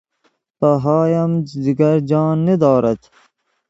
پاهایم 0.59 1.41
دیگر 1.41 1.99
جان 1.99 2.49
ندارد. 2.49 3.09